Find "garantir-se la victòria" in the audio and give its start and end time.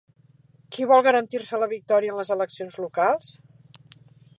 1.07-2.15